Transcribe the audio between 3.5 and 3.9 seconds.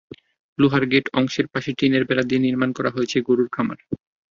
খামার।